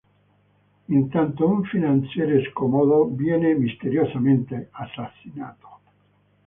Intanto 0.87 1.47
un 1.47 1.61
finanziere 1.63 2.49
scomodo 2.49 3.05
viene 3.05 3.53
misteriosamente 3.53 4.69
assassinato. 4.71 5.79